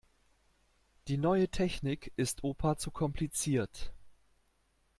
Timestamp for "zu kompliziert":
2.75-3.93